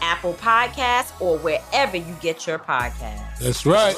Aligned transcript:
Apple 0.00 0.34
Podcasts, 0.34 1.18
or 1.20 1.38
wherever 1.38 1.96
you 1.96 2.16
get 2.20 2.46
your 2.46 2.58
podcasts. 2.58 3.38
That's 3.38 3.66
right. 3.66 3.96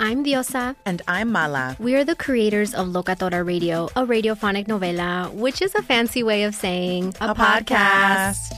I'm 0.00 0.24
Diosa. 0.24 0.76
And 0.86 1.02
I'm 1.08 1.32
Mala. 1.32 1.76
We 1.80 1.96
are 1.96 2.04
the 2.04 2.14
creators 2.14 2.72
of 2.72 2.86
Locatora 2.86 3.44
Radio, 3.44 3.86
a 3.96 4.06
radiophonic 4.06 4.68
novela, 4.68 5.32
which 5.34 5.60
is 5.60 5.74
a 5.74 5.82
fancy 5.82 6.22
way 6.22 6.44
of 6.44 6.54
saying 6.54 7.16
a, 7.20 7.30
a 7.30 7.34
podcast. 7.34 8.36
podcast. 8.52 8.57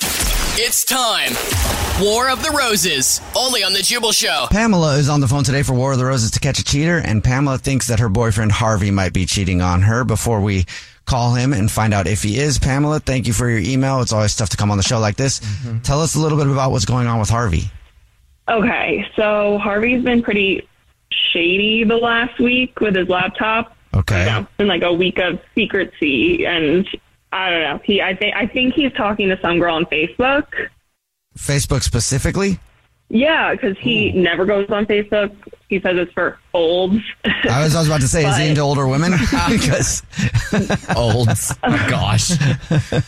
It's 0.55 0.83
time. 0.83 1.31
War 2.03 2.29
of 2.29 2.43
the 2.43 2.51
Roses, 2.51 3.21
only 3.37 3.63
on 3.63 3.71
The 3.71 3.81
Jubal 3.81 4.11
Show. 4.11 4.47
Pamela 4.51 4.97
is 4.97 5.07
on 5.07 5.21
the 5.21 5.27
phone 5.29 5.45
today 5.45 5.63
for 5.63 5.71
War 5.71 5.93
of 5.93 5.97
the 5.97 6.03
Roses 6.03 6.31
to 6.31 6.41
catch 6.41 6.59
a 6.59 6.63
cheater, 6.65 6.97
and 6.97 7.23
Pamela 7.23 7.57
thinks 7.57 7.87
that 7.87 7.99
her 8.01 8.09
boyfriend 8.09 8.51
Harvey 8.51 8.91
might 8.91 9.13
be 9.13 9.25
cheating 9.25 9.61
on 9.61 9.83
her 9.83 10.03
before 10.03 10.41
we 10.41 10.65
call 11.05 11.35
him 11.35 11.53
and 11.53 11.71
find 11.71 11.93
out 11.93 12.05
if 12.05 12.21
he 12.21 12.37
is. 12.37 12.59
Pamela, 12.59 12.99
thank 12.99 13.27
you 13.27 13.33
for 13.33 13.49
your 13.49 13.59
email. 13.59 14.01
It's 14.01 14.11
always 14.11 14.35
tough 14.35 14.49
to 14.49 14.57
come 14.57 14.71
on 14.71 14.77
the 14.77 14.83
show 14.83 14.99
like 14.99 15.15
this. 15.15 15.39
Mm-hmm. 15.39 15.79
Tell 15.83 16.01
us 16.01 16.15
a 16.15 16.19
little 16.19 16.37
bit 16.37 16.47
about 16.47 16.71
what's 16.71 16.83
going 16.85 17.07
on 17.07 17.17
with 17.21 17.29
Harvey. 17.29 17.71
Okay, 18.49 19.07
so 19.15 19.57
Harvey's 19.57 20.03
been 20.03 20.21
pretty 20.21 20.67
shady 21.31 21.85
the 21.85 21.95
last 21.95 22.37
week 22.39 22.81
with 22.81 22.97
his 22.97 23.07
laptop. 23.07 23.77
Okay. 23.93 24.29
You 24.29 24.39
it's 24.41 24.49
been 24.57 24.67
like 24.67 24.83
a 24.83 24.91
week 24.91 25.17
of 25.17 25.39
secrecy 25.55 26.45
and 26.45 26.85
I 27.31 27.49
don't 27.49 27.61
know. 27.61 27.79
He 27.83 28.01
I 28.01 28.15
think 28.15 28.35
I 28.35 28.47
think 28.47 28.73
he's 28.73 28.93
talking 28.93 29.29
to 29.29 29.39
some 29.41 29.59
girl 29.59 29.75
on 29.75 29.85
Facebook 29.85 30.45
Facebook 31.37 31.83
specifically? 31.83 32.59
Yeah, 33.09 33.51
because 33.51 33.77
he 33.77 34.09
Ooh. 34.09 34.21
never 34.21 34.45
goes 34.45 34.69
on 34.69 34.85
Facebook. 34.85 35.35
He 35.67 35.79
says 35.81 35.97
it's 35.97 36.13
for 36.13 36.39
olds. 36.53 37.03
I 37.25 37.63
was, 37.63 37.75
I 37.75 37.79
was 37.79 37.87
about 37.87 38.01
to 38.01 38.07
say, 38.07 38.23
but, 38.23 38.31
is 38.31 38.37
he 38.37 38.47
into 38.47 38.61
older 38.61 38.87
women? 38.87 39.11
because 39.49 40.03
olds. 40.95 41.53
Oh, 41.63 41.87
gosh. 41.89 42.31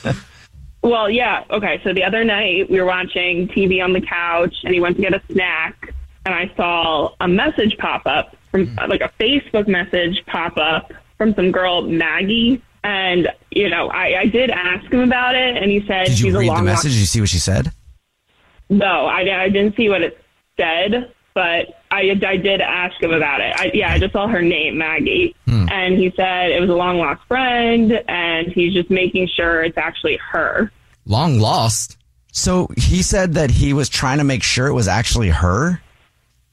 well, 0.81 1.09
yeah. 1.09 1.45
Okay. 1.50 1.79
So 1.83 1.94
the 1.94 2.03
other 2.03 2.23
night 2.23 2.69
we 2.69 2.79
were 2.79 2.85
watching 2.85 3.47
TV 3.47 3.83
on 3.83 3.94
the 3.94 4.01
couch, 4.01 4.56
and 4.63 4.73
he 4.73 4.81
went 4.81 4.97
to 4.97 5.01
get 5.01 5.13
a 5.13 5.22
snack, 5.31 5.94
and 6.25 6.35
I 6.35 6.51
saw 6.56 7.13
a 7.22 7.28
message 7.28 7.78
pop 7.78 8.01
up 8.06 8.35
from 8.51 8.67
mm. 8.67 8.88
like 8.89 9.01
a 9.01 9.12
Facebook 9.19 9.67
message 9.67 10.22
pop 10.25 10.57
up 10.57 10.91
from 11.17 11.33
some 11.33 11.51
girl 11.51 11.81
Maggie. 11.81 12.62
And 12.83 13.29
you 13.51 13.69
know, 13.69 13.88
I, 13.89 14.21
I 14.21 14.25
did 14.25 14.49
ask 14.49 14.91
him 14.91 14.99
about 14.99 15.35
it, 15.35 15.57
and 15.57 15.71
he 15.71 15.85
said 15.88 16.05
did 16.07 16.19
you 16.19 16.25
she's 16.27 16.33
read 16.33 16.45
a 16.45 16.47
long 16.47 16.66
the 16.66 16.71
message? 16.71 16.91
Did 16.91 16.99
you 16.99 17.05
see 17.05 17.19
what 17.21 17.29
she 17.29 17.39
said? 17.39 17.71
No, 18.69 19.05
I, 19.05 19.44
I 19.44 19.49
didn't 19.49 19.75
see 19.75 19.89
what 19.89 20.01
it 20.01 20.19
said, 20.57 21.13
but 21.33 21.81
I, 21.91 22.19
I 22.25 22.38
did 22.38 22.61
ask 22.61 23.01
him 23.01 23.11
about 23.11 23.41
it. 23.41 23.53
I, 23.55 23.71
yeah, 23.73 23.91
I 23.91 23.99
just 23.99 24.13
saw 24.13 24.27
her 24.27 24.41
name, 24.41 24.77
Maggie. 24.77 25.35
Hmm. 25.47 25.67
And 25.69 25.97
he 25.97 26.11
said 26.16 26.51
it 26.51 26.59
was 26.59 26.69
a 26.69 26.75
long 26.75 26.97
lost 26.97 27.21
friend, 27.27 28.03
and 28.07 28.47
he's 28.47 28.73
just 28.73 28.89
making 28.89 29.27
sure 29.27 29.63
it's 29.63 29.77
actually 29.77 30.17
her. 30.31 30.71
Long 31.05 31.39
lost? 31.39 31.97
So 32.31 32.67
he 32.77 33.03
said 33.03 33.35
that 33.35 33.51
he 33.51 33.73
was 33.73 33.89
trying 33.89 34.17
to 34.17 34.23
make 34.23 34.44
sure 34.44 34.67
it 34.67 34.73
was 34.73 34.88
actually 34.88 35.29
her? 35.29 35.81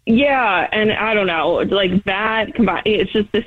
Yeah, 0.06 0.68
and 0.72 0.92
I 0.92 1.14
don't 1.14 1.26
know, 1.26 1.54
like 1.70 2.04
that 2.04 2.54
combined, 2.54 2.82
it's 2.86 3.12
just 3.12 3.30
the 3.32 3.44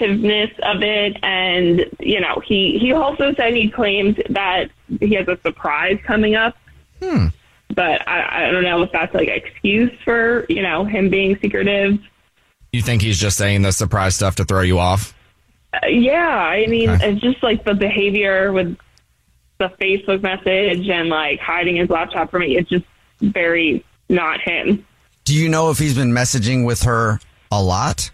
secretiveness 0.00 0.50
of 0.62 0.82
it. 0.82 1.16
And, 1.22 1.86
you 2.00 2.20
know, 2.20 2.40
he, 2.44 2.78
he 2.78 2.92
also 2.92 3.34
said 3.34 3.54
he 3.54 3.70
claimed 3.70 4.22
that 4.30 4.70
he 5.00 5.14
has 5.14 5.28
a 5.28 5.38
surprise 5.42 5.98
coming 6.04 6.34
up. 6.34 6.56
Hmm 7.02 7.28
but 7.74 8.06
I, 8.08 8.48
I 8.48 8.50
don't 8.50 8.64
know 8.64 8.82
if 8.82 8.92
that's 8.92 9.14
like 9.14 9.28
an 9.28 9.34
excuse 9.34 9.92
for 10.04 10.44
you 10.48 10.62
know 10.62 10.84
him 10.84 11.08
being 11.08 11.38
secretive. 11.40 11.98
You 12.72 12.82
think 12.82 13.02
he's 13.02 13.18
just 13.18 13.36
saying 13.36 13.62
the 13.62 13.72
surprise 13.72 14.14
stuff 14.16 14.36
to 14.36 14.44
throw 14.44 14.62
you 14.62 14.78
off? 14.78 15.14
Uh, 15.72 15.86
yeah, 15.86 16.28
I 16.28 16.66
mean, 16.66 16.90
okay. 16.90 17.12
it's 17.12 17.20
just 17.20 17.42
like 17.42 17.64
the 17.64 17.74
behavior 17.74 18.52
with 18.52 18.76
the 19.58 19.68
Facebook 19.80 20.22
message 20.22 20.88
and 20.88 21.08
like 21.08 21.40
hiding 21.40 21.76
his 21.76 21.90
laptop 21.90 22.30
from 22.30 22.40
me. 22.42 22.56
It's 22.56 22.68
just 22.68 22.84
very 23.20 23.84
not 24.08 24.40
him. 24.40 24.86
Do 25.24 25.34
you 25.34 25.48
know 25.48 25.70
if 25.70 25.78
he's 25.78 25.94
been 25.94 26.12
messaging 26.12 26.64
with 26.64 26.82
her 26.82 27.20
a 27.50 27.62
lot? 27.62 28.10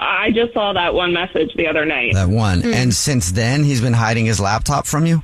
I 0.00 0.30
just 0.30 0.54
saw 0.54 0.72
that 0.72 0.94
one 0.94 1.12
message 1.12 1.52
the 1.56 1.66
other 1.66 1.84
night. 1.84 2.14
That 2.14 2.28
one. 2.28 2.62
Mm. 2.62 2.74
And 2.74 2.94
since 2.94 3.32
then, 3.32 3.64
he's 3.64 3.80
been 3.80 3.92
hiding 3.92 4.24
his 4.24 4.40
laptop 4.40 4.86
from 4.86 5.04
you? 5.04 5.22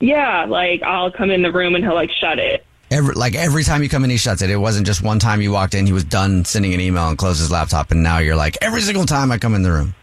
Yeah, 0.00 0.46
like 0.46 0.82
I'll 0.82 1.10
come 1.10 1.30
in 1.30 1.42
the 1.42 1.52
room 1.52 1.74
and 1.74 1.84
he'll 1.84 1.94
like 1.94 2.10
shut 2.10 2.38
it. 2.38 2.64
Every 2.90 3.14
like 3.14 3.34
every 3.34 3.64
time 3.64 3.82
you 3.82 3.88
come 3.88 4.04
in, 4.04 4.10
he 4.10 4.16
shuts 4.16 4.42
it. 4.42 4.50
It 4.50 4.56
wasn't 4.56 4.86
just 4.86 5.02
one 5.02 5.18
time 5.18 5.40
you 5.40 5.52
walked 5.52 5.74
in, 5.74 5.86
he 5.86 5.92
was 5.92 6.04
done 6.04 6.44
sending 6.44 6.74
an 6.74 6.80
email 6.80 7.08
and 7.08 7.16
closed 7.16 7.38
his 7.38 7.50
laptop, 7.50 7.90
and 7.90 8.02
now 8.02 8.18
you're 8.18 8.36
like 8.36 8.58
every 8.60 8.80
single 8.80 9.06
time 9.06 9.30
I 9.30 9.38
come 9.38 9.54
in 9.54 9.62
the 9.62 9.70
room. 9.70 9.94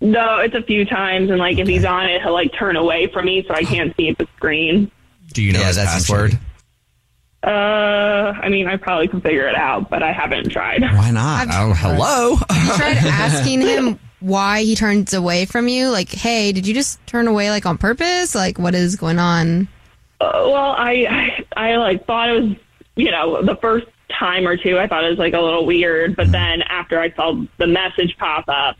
No, 0.00 0.38
it's 0.38 0.54
a 0.54 0.62
few 0.62 0.84
times, 0.84 1.30
and 1.30 1.38
like 1.38 1.54
okay. 1.54 1.62
if 1.62 1.68
he's 1.68 1.84
on 1.84 2.06
it, 2.06 2.22
he'll 2.22 2.32
like 2.32 2.52
turn 2.52 2.76
away 2.76 3.06
from 3.06 3.26
me 3.26 3.44
so 3.46 3.54
I 3.54 3.62
can't 3.64 3.94
see 3.96 4.12
the 4.12 4.26
screen. 4.36 4.90
Do 5.32 5.42
you 5.42 5.52
know 5.52 5.60
yeah, 5.60 5.68
his 5.68 5.76
password? 5.76 6.38
Uh, 7.42 8.32
I 8.40 8.48
mean, 8.48 8.66
I 8.66 8.76
probably 8.76 9.08
can 9.08 9.20
figure 9.20 9.46
it 9.46 9.54
out, 9.54 9.88
but 9.88 10.02
I 10.02 10.12
haven't 10.12 10.48
tried. 10.48 10.82
Why 10.82 11.10
not? 11.10 11.48
oh, 11.50 11.72
hello. 11.74 12.30
You 12.30 12.76
tried 12.76 12.96
asking 13.06 13.60
him 13.60 13.98
why 14.20 14.62
he 14.62 14.74
turns 14.74 15.14
away 15.14 15.44
from 15.44 15.68
you? 15.68 15.90
Like, 15.90 16.10
hey, 16.10 16.52
did 16.52 16.66
you 16.66 16.74
just 16.74 17.04
turn 17.06 17.28
away 17.28 17.50
like 17.50 17.66
on 17.66 17.78
purpose? 17.78 18.34
Like, 18.34 18.58
what 18.58 18.74
is 18.74 18.96
going 18.96 19.18
on? 19.18 19.68
Uh, 20.20 20.30
well, 20.34 20.74
I, 20.76 21.44
I, 21.56 21.70
I 21.70 21.76
like 21.76 22.06
thought 22.06 22.30
it 22.30 22.42
was, 22.42 22.56
you 22.96 23.10
know, 23.10 23.42
the 23.42 23.56
first 23.56 23.86
time 24.10 24.46
or 24.46 24.56
two, 24.56 24.78
I 24.78 24.86
thought 24.86 25.04
it 25.04 25.10
was 25.10 25.18
like 25.18 25.34
a 25.34 25.40
little 25.40 25.66
weird, 25.66 26.16
but 26.16 26.32
then 26.32 26.62
after 26.62 26.98
I 26.98 27.12
saw 27.12 27.40
the 27.58 27.66
message 27.66 28.16
pop 28.18 28.44
up, 28.48 28.76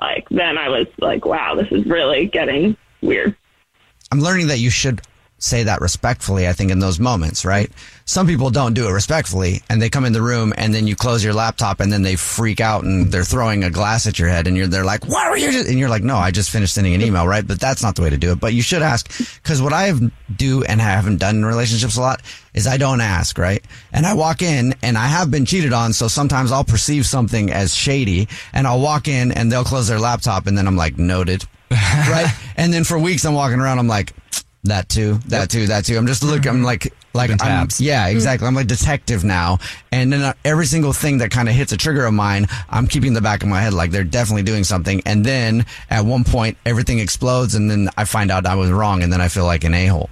like 0.00 0.28
then 0.30 0.58
I 0.58 0.68
was 0.68 0.86
like, 0.98 1.24
wow, 1.24 1.54
this 1.54 1.68
is 1.70 1.86
really 1.86 2.26
getting 2.26 2.76
weird. 3.00 3.36
I'm 4.10 4.20
learning 4.20 4.48
that 4.48 4.58
you 4.58 4.70
should 4.70 5.00
say 5.44 5.62
that 5.62 5.82
respectfully, 5.82 6.48
I 6.48 6.54
think, 6.54 6.70
in 6.70 6.78
those 6.78 6.98
moments, 6.98 7.44
right? 7.44 7.70
Some 8.06 8.26
people 8.26 8.48
don't 8.50 8.72
do 8.72 8.88
it 8.88 8.92
respectfully 8.92 9.62
and 9.68 9.80
they 9.80 9.90
come 9.90 10.06
in 10.06 10.14
the 10.14 10.22
room 10.22 10.54
and 10.56 10.74
then 10.74 10.86
you 10.86 10.96
close 10.96 11.22
your 11.22 11.34
laptop 11.34 11.80
and 11.80 11.92
then 11.92 12.00
they 12.00 12.16
freak 12.16 12.60
out 12.60 12.84
and 12.84 13.12
they're 13.12 13.24
throwing 13.24 13.62
a 13.62 13.70
glass 13.70 14.06
at 14.06 14.18
your 14.18 14.28
head 14.28 14.46
and 14.46 14.56
you're, 14.56 14.66
they're 14.66 14.84
like, 14.84 15.06
what 15.06 15.26
are 15.26 15.36
you? 15.36 15.52
do-" 15.52 15.68
And 15.68 15.78
you're 15.78 15.90
like, 15.90 16.02
no, 16.02 16.16
I 16.16 16.30
just 16.30 16.50
finished 16.50 16.74
sending 16.74 16.94
an 16.94 17.02
email, 17.02 17.28
right? 17.28 17.46
But 17.46 17.60
that's 17.60 17.82
not 17.82 17.94
the 17.94 18.02
way 18.02 18.10
to 18.10 18.16
do 18.16 18.32
it. 18.32 18.40
But 18.40 18.54
you 18.54 18.62
should 18.62 18.80
ask 18.80 19.06
because 19.42 19.60
what 19.60 19.74
I 19.74 19.92
do 20.34 20.64
and 20.64 20.80
I 20.80 20.84
haven't 20.84 21.18
done 21.18 21.36
in 21.36 21.44
relationships 21.44 21.98
a 21.98 22.00
lot 22.00 22.22
is 22.54 22.66
I 22.66 22.78
don't 22.78 23.02
ask, 23.02 23.36
right? 23.36 23.62
And 23.92 24.06
I 24.06 24.14
walk 24.14 24.40
in 24.40 24.74
and 24.82 24.96
I 24.96 25.06
have 25.06 25.30
been 25.30 25.44
cheated 25.44 25.74
on. 25.74 25.92
So 25.92 26.08
sometimes 26.08 26.52
I'll 26.52 26.64
perceive 26.64 27.04
something 27.04 27.50
as 27.50 27.74
shady 27.74 28.28
and 28.54 28.66
I'll 28.66 28.80
walk 28.80 29.08
in 29.08 29.30
and 29.30 29.52
they'll 29.52 29.64
close 29.64 29.88
their 29.88 30.00
laptop 30.00 30.46
and 30.46 30.56
then 30.56 30.66
I'm 30.66 30.76
like, 30.76 30.96
noted. 30.96 31.44
right. 31.70 32.32
And 32.56 32.72
then 32.72 32.84
for 32.84 32.98
weeks 32.98 33.24
I'm 33.24 33.34
walking 33.34 33.60
around, 33.60 33.78
I'm 33.78 33.88
like, 33.88 34.12
that 34.64 34.88
too, 34.88 35.14
that 35.28 35.50
too, 35.50 35.66
that 35.66 35.84
too. 35.84 35.96
I'm 35.96 36.06
just 36.06 36.22
looking, 36.22 36.48
I'm 36.50 36.62
like, 36.62 36.92
like, 37.12 37.30
Keeping 37.30 37.46
I'm, 37.46 37.66
tabs. 37.66 37.80
yeah, 37.80 38.08
exactly. 38.08 38.48
I'm 38.48 38.54
like 38.54 38.66
detective 38.66 39.22
now. 39.22 39.58
And 39.92 40.12
then 40.12 40.22
uh, 40.22 40.32
every 40.44 40.66
single 40.66 40.92
thing 40.92 41.18
that 41.18 41.30
kind 41.30 41.48
of 41.48 41.54
hits 41.54 41.72
a 41.72 41.76
trigger 41.76 42.04
of 42.06 42.14
mine, 42.14 42.46
I'm 42.68 42.86
keeping 42.88 43.12
the 43.12 43.20
back 43.20 43.42
of 43.42 43.48
my 43.48 43.60
head, 43.60 43.72
like 43.72 43.90
they're 43.90 44.04
definitely 44.04 44.42
doing 44.42 44.64
something. 44.64 45.00
And 45.06 45.24
then 45.24 45.64
at 45.90 46.04
one 46.04 46.24
point, 46.24 46.58
everything 46.66 46.98
explodes 46.98 47.54
and 47.54 47.70
then 47.70 47.88
I 47.96 48.04
find 48.04 48.30
out 48.30 48.46
I 48.46 48.56
was 48.56 48.70
wrong 48.70 49.02
and 49.02 49.12
then 49.12 49.20
I 49.20 49.28
feel 49.28 49.44
like 49.44 49.64
an 49.64 49.74
a-hole. 49.74 50.10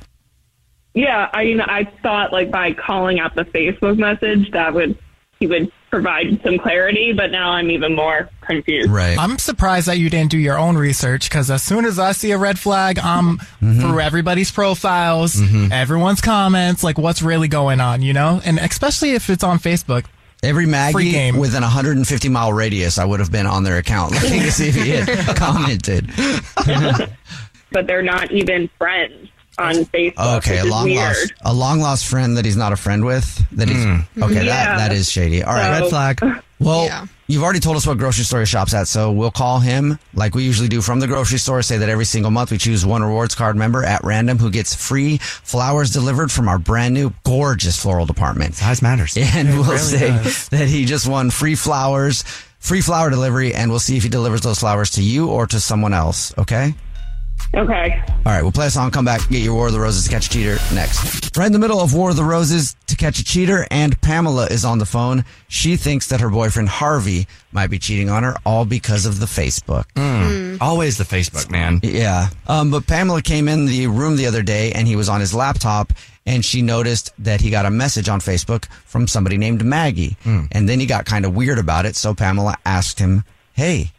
Yeah, 0.95 1.31
I 1.33 1.45
mean, 1.45 1.61
I 1.61 1.85
thought 2.03 2.33
like 2.33 2.51
by 2.51 2.73
calling 2.75 3.19
out 3.19 3.35
the 3.35 3.45
Facebook 3.47 3.99
message 3.99 4.51
that 4.53 4.75
would 4.75 4.97
he 5.41 5.47
would 5.47 5.73
provide 5.93 6.41
some 6.43 6.57
clarity, 6.59 7.13
but 7.13 7.31
now 7.31 7.51
I'm 7.51 7.71
even 7.71 7.95
more 7.95 8.31
confused. 8.41 8.91
Right. 8.91 9.19
I'm 9.19 9.37
surprised 9.39 9.89
that 9.89 9.99
you 9.99 10.09
didn't 10.09 10.31
do 10.31 10.39
your 10.39 10.59
own 10.59 10.79
research 10.79 11.29
because 11.29 11.51
as 11.51 11.63
soon 11.63 11.85
as 11.85 11.99
I 11.99 12.13
see 12.13 12.31
a 12.31 12.39
red 12.39 12.59
flag, 12.59 12.99
I'm 12.99 13.37
Mm-hmm. 13.39 13.81
through 13.81 14.01
everybody's 14.01 14.51
profiles, 14.51 15.41
everyone's 15.71 16.21
comments, 16.21 16.83
like 16.83 16.97
what's 16.99 17.23
really 17.23 17.47
going 17.49 17.81
on, 17.81 18.01
you 18.03 18.13
know? 18.13 18.41
And 18.45 18.59
especially 18.59 19.13
if 19.13 19.29
it's 19.31 19.45
on 19.45 19.59
Facebook. 19.59 20.07
Every 20.43 20.67
Maggie 20.67 21.13
game. 21.13 21.37
within 21.37 21.63
a 21.63 21.67
150 21.67 22.29
mile 22.29 22.53
radius, 22.53 22.99
I 22.99 23.05
would 23.05 23.21
have 23.21 23.31
been 23.31 23.47
on 23.47 23.63
their 23.63 23.77
account 23.77 24.11
looking 24.13 24.41
to 24.41 24.51
see 24.51 24.69
if 24.71 24.75
he 24.75 24.91
had 24.91 25.07
commented. 25.37 26.11
But 27.71 27.87
they're 27.87 28.03
not 28.03 28.31
even 28.33 28.69
friends 28.77 29.31
on 29.59 29.75
Facebook. 29.75 30.15
Oh, 30.17 30.37
okay, 30.39 30.59
a 30.59 30.65
long 30.65 30.91
lost, 30.95 31.33
a 31.43 31.53
long 31.55 31.81
lost 31.81 32.07
friend 32.07 32.37
that 32.37 32.45
he's 32.45 32.57
not 32.57 32.73
a 32.73 32.77
friend 32.77 33.05
with. 33.05 33.45
That 33.53 33.69
he's 33.69 33.85
hmm. 33.85 34.23
okay. 34.23 34.45
Yeah. 34.47 34.77
That 34.77 34.89
that 34.89 34.93
is 34.93 35.11
shady. 35.11 35.43
All 35.43 35.55
right, 35.55 35.77
So- 35.79 35.83
red 35.83 35.91
flag. 36.21 36.43
Well, 36.63 36.85
Yeah. 36.85 37.07
you've 37.27 37.43
already 37.43 37.59
told 37.59 37.77
us 37.77 37.89
what 37.89 37.99
grocery 37.99 38.23
store 38.23 38.39
he 38.39 38.47
shops 38.47 38.73
at, 38.73 38.87
so 38.87 39.11
we'll 39.11 39.33
call 39.33 39.59
him 39.59 39.99
like 40.15 40.37
we 40.37 40.45
usually 40.45 40.69
do 40.69 40.81
from 40.81 41.01
the 41.01 41.09
grocery 41.09 41.39
store. 41.39 41.61
Say 41.63 41.79
that 41.79 41.89
every 41.89 42.05
single 42.05 42.31
month 42.31 42.53
we 42.53 42.59
choose 42.59 42.87
one 42.87 43.03
rewards 43.03 43.35
card 43.35 43.57
member 43.57 43.83
at 43.85 44.05
random 44.05 44.39
who 44.39 44.49
gets 44.49 44.73
free 44.73 45.19
flowers 45.19 45.91
delivered 45.91 46.31
from 46.31 46.47
our 46.49 46.61
brand 46.61 46.95
new 46.95 47.13
gorgeous 47.25 47.83
floral 47.83 48.07
department. 48.07 48.55
Size 48.55 48.81
matters. 48.81 49.17
And 49.35 49.49
we'll 49.49 49.65
really 49.65 49.79
say 49.79 50.09
does. 50.11 50.49
that 50.51 50.69
he 50.69 50.85
just 50.85 51.09
won 51.09 51.31
free 51.31 51.57
flowers, 51.57 52.23
free 52.61 52.81
flower 52.81 53.11
delivery, 53.11 53.53
and 53.55 53.69
we'll 53.71 53.81
see 53.81 53.97
if 53.97 54.05
he 54.05 54.09
delivers 54.09 54.43
those 54.43 54.61
flowers 54.61 54.91
to 54.93 55.03
you 55.03 55.29
or 55.31 55.49
to 55.49 55.59
someone 55.59 55.95
else. 55.95 56.33
Okay. 56.39 56.75
Okay. 57.55 58.03
All 58.25 58.33
right, 58.33 58.43
we'll 58.43 58.51
play 58.53 58.69
a 58.69 58.71
song, 58.71 58.91
come 58.91 59.05
back, 59.05 59.29
get 59.29 59.43
your 59.43 59.55
War 59.55 59.67
of 59.67 59.75
the 59.75 59.81
Roses 59.81 60.05
to 60.05 60.11
catch 60.11 60.27
a 60.27 60.31
cheater 60.31 60.57
next. 60.75 61.37
Right 61.37 61.47
in 61.47 61.53
the 61.53 61.59
middle 61.59 61.81
of 61.81 61.93
War 61.93 62.09
of 62.11 62.17
the 62.17 62.25
Roses 62.25 62.75
to 62.87 62.97
catch 62.97 63.19
a 63.19 63.25
cheater, 63.25 63.67
and 63.71 64.01
Pamela 64.01 64.47
is 64.47 64.65
on 64.65 64.79
the 64.79 64.87
phone. 64.87 65.27
She 65.49 65.77
thinks 65.77 66.07
that 66.07 66.21
her 66.21 66.31
boyfriend 66.31 66.71
Harvey 66.71 67.27
might 67.53 67.67
be 67.67 67.79
cheating 67.79 68.09
on 68.09 68.23
her, 68.23 68.37
all 68.47 68.65
because 68.65 69.05
of 69.05 69.21
the 69.21 69.27
Facebook. 69.27 69.85
Hmm. 69.97 70.53
Hmm. 70.55 70.57
Always 70.63 70.97
the 70.97 71.05
Facebook, 71.05 71.51
man. 71.51 71.81
Yeah. 71.83 72.31
Um, 72.47 72.71
but 72.71 72.87
Pamela 72.87 73.21
came 73.21 73.49
in 73.49 73.67
the 73.67 73.87
room 73.87 74.17
the 74.17 74.27
other 74.27 74.43
day 74.43 74.73
and 74.73 74.89
he 74.89 74.97
was 74.97 75.09
on 75.11 75.21
his 75.21 75.35
laptop 75.35 75.93
and 76.25 76.45
she 76.45 76.63
noticed 76.63 77.13
that 77.19 77.41
he 77.41 77.51
got 77.51 77.67
a 77.67 77.71
message 77.71 78.09
on 78.09 78.21
Facebook 78.21 78.67
from 78.85 79.07
somebody 79.09 79.37
named 79.37 79.65
Maggie. 79.65 80.17
Hmm. 80.23 80.45
And 80.53 80.69
then 80.69 80.81
he 80.81 80.87
got 80.87 81.05
kind 81.05 81.25
of 81.27 81.35
weird 81.35 81.59
about 81.59 81.85
it. 81.85 81.97
So 81.97 82.15
Pamela 82.15 82.57
asked 82.65 82.99
him, 82.99 83.25
Hey, 83.55 83.91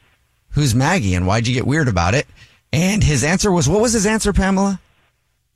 who's 0.52 0.74
Maggie 0.74 1.16
and 1.16 1.28
why'd 1.28 1.48
you 1.48 1.54
get 1.54 1.68
weird 1.68 1.88
about 1.88 2.14
it? 2.14 2.26
And 2.74 3.04
his 3.04 3.24
answer 3.24 3.52
was, 3.52 3.70
what 3.70 3.82
was 3.82 3.94
his 3.94 4.06
answer, 4.06 4.34
Pamela? 4.34 4.82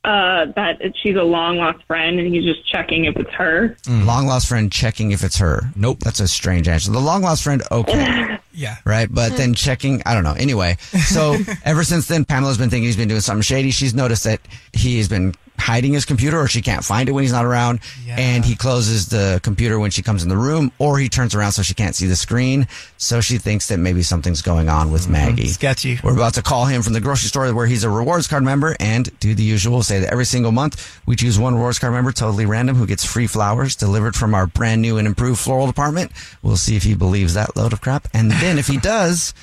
Uh, 0.04 0.46
that 0.56 0.80
she's 1.04 1.18
a 1.18 1.24
long 1.24 1.58
lost 1.58 1.84
friend, 1.86 2.18
and 2.20 2.34
he's 2.34 2.46
just 2.46 2.66
checking 2.66 3.04
if 3.06 3.18
it's 3.18 3.32
her. 3.32 3.76
Long 3.90 4.26
lost 4.28 4.48
friend 4.48 4.72
checking 4.72 5.12
if 5.12 5.24
it's 5.24 5.38
her. 5.40 5.64
Nope. 5.76 6.00
That's 6.00 6.22
a 6.22 6.28
strange 6.30 6.70
answer. 6.70 6.92
The 6.92 7.00
long 7.00 7.24
lost 7.24 7.44
friend, 7.44 7.62
okay. 7.72 8.38
Yeah. 8.54 8.78
right? 8.86 9.08
But 9.12 9.36
then 9.38 9.54
checking, 9.56 10.02
I 10.06 10.14
don't 10.16 10.24
know. 10.24 10.34
Anyway, 10.34 10.78
so 10.80 11.38
ever 11.66 11.84
since 11.84 12.08
then, 12.08 12.24
Pamela's 12.26 12.58
been 12.58 12.70
thinking 12.70 12.86
he's 12.86 12.96
been 12.98 13.08
doing 13.10 13.22
something 13.22 13.42
shady. 13.44 13.70
She's 13.72 13.94
noticed 13.94 14.24
that 14.24 14.40
he's 14.74 15.08
been 15.10 15.36
hiding 15.68 15.92
his 15.92 16.06
computer 16.06 16.40
or 16.40 16.48
she 16.48 16.62
can't 16.62 16.86
find 16.86 17.10
it 17.10 17.12
when 17.12 17.26
he's 17.26 17.34
not 17.34 17.44
around. 17.44 17.82
Yeah. 18.06 18.16
And 18.18 18.46
he 18.46 18.56
closes 18.56 19.10
the 19.10 19.42
computer 19.44 19.78
when 19.78 19.92
she 19.92 20.02
comes 20.02 20.24
in 20.24 20.30
the 20.30 20.38
room 20.38 20.72
or 20.80 20.98
he 20.98 21.10
turns 21.10 21.36
around 21.36 21.52
so 21.52 21.62
she 21.62 21.74
can't 21.74 21.94
see 21.94 22.08
the 22.08 22.16
screen. 22.16 22.68
So 22.96 23.20
she 23.20 23.38
thinks 23.38 23.68
that 23.68 23.78
maybe 23.78 24.02
something's 24.02 24.42
going 24.42 24.70
on 24.70 24.94
with 24.94 25.10
Maggie. 25.10 25.48
Sketchy. 25.48 26.00
We're 26.02 26.14
about 26.14 26.36
to 26.36 26.42
call 26.42 26.68
him 26.68 26.84
from 26.84 26.94
the 26.94 27.02
grocery 27.02 27.28
store 27.28 27.54
where 27.54 27.68
he's 27.68 27.84
a 27.84 27.90
rewards 27.90 28.30
card 28.30 28.44
member 28.44 28.78
and 28.80 29.12
do 29.20 29.36
the 29.36 29.44
usual. 29.44 29.84
Say 29.84 30.00
that 30.00 30.14
every 30.14 30.24
single 30.24 30.54
month 30.54 31.02
we 31.06 31.18
choose 31.18 31.38
one 31.38 31.56
rewards 31.56 31.80
card 31.80 31.92
member, 31.92 32.14
totally 32.14 32.46
random, 32.46 32.78
who 32.78 32.88
gets 32.88 33.04
free 33.04 33.28
flowers 33.28 33.76
delivered 33.76 34.16
from 34.16 34.34
our 34.34 34.48
brand 34.48 34.82
new 34.82 34.98
and 34.98 35.06
improved 35.06 35.38
floral 35.38 35.68
department. 35.68 36.14
We'll 36.42 36.56
see 36.56 36.78
if 36.78 36.84
he 36.84 36.96
believes 36.96 37.34
that 37.34 37.58
load 37.58 37.74
of 37.74 37.82
crap. 37.82 38.08
And 38.14 38.32
then 38.32 38.58
if 38.58 38.68
he 38.68 38.78
does, 38.96 39.34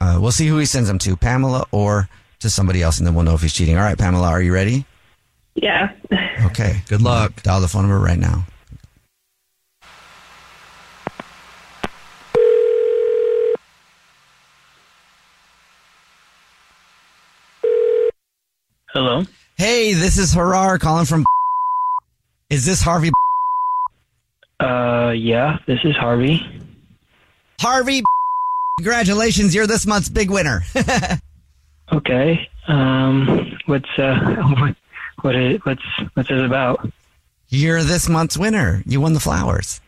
uh, 0.00 0.18
we'll 0.20 0.30
see 0.30 0.46
who 0.46 0.58
he 0.58 0.66
sends 0.66 0.86
them 0.86 1.00
to, 1.00 1.16
Pamela 1.16 1.66
or 1.72 2.08
to 2.38 2.48
somebody 2.48 2.80
else, 2.80 2.98
and 2.98 3.06
then 3.08 3.16
we'll 3.16 3.24
know 3.24 3.34
if 3.34 3.42
he's 3.42 3.54
cheating. 3.54 3.76
All 3.76 3.82
right, 3.82 3.98
Pamela, 3.98 4.28
are 4.28 4.40
you 4.40 4.54
ready? 4.54 4.86
Yeah. 5.54 5.92
Okay. 6.46 6.82
Good 6.88 7.02
luck. 7.02 7.42
Dial 7.42 7.60
the 7.60 7.68
phone 7.68 7.82
number 7.82 7.98
right 7.98 8.18
now. 8.18 8.46
Hello. 18.92 19.24
Hey, 19.56 19.92
this 19.92 20.18
is 20.18 20.32
Harar 20.32 20.78
calling 20.78 21.04
from. 21.04 21.24
Is 22.50 22.64
this 22.64 22.80
Harvey? 22.80 23.10
Uh, 24.60 25.12
yeah, 25.16 25.58
this 25.66 25.80
is 25.84 25.96
Harvey. 25.96 26.40
Harvey, 27.60 28.02
congratulations! 28.78 29.54
You're 29.54 29.66
this 29.66 29.86
month's 29.86 30.08
big 30.08 30.30
winner. 30.30 30.62
Okay. 31.92 32.48
Um, 32.66 33.58
what's 33.66 33.88
uh, 33.98 34.18
what, 34.58 34.74
what 35.24 35.34
is, 35.34 35.58
what's 35.64 35.82
what's 36.12 36.28
this 36.28 36.44
about? 36.44 36.86
You're 37.48 37.82
this 37.82 38.08
month's 38.08 38.36
winner. 38.36 38.82
You 38.84 39.00
won 39.00 39.14
the 39.14 39.20
flowers. 39.20 39.80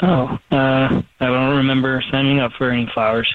Oh, 0.00 0.38
uh, 0.50 1.02
I 1.20 1.26
don't 1.26 1.56
remember 1.56 2.02
signing 2.10 2.40
up 2.40 2.52
for 2.52 2.70
any 2.70 2.90
flowers. 2.94 3.32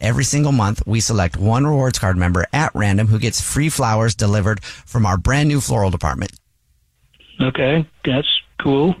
Every 0.00 0.24
single 0.24 0.52
month, 0.52 0.82
we 0.86 1.00
select 1.00 1.36
one 1.36 1.66
rewards 1.66 1.98
card 1.98 2.16
member 2.16 2.46
at 2.52 2.70
random 2.74 3.08
who 3.08 3.18
gets 3.18 3.40
free 3.40 3.68
flowers 3.68 4.14
delivered 4.14 4.64
from 4.64 5.04
our 5.04 5.18
brand 5.18 5.48
new 5.48 5.60
floral 5.60 5.90
department. 5.90 6.32
Okay, 7.40 7.86
that's 8.04 8.28
cool. 8.60 8.94